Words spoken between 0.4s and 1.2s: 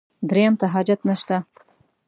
ته حاجت